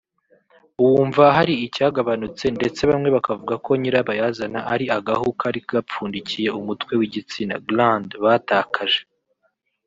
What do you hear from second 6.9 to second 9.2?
w’igitsina (gland) batakaje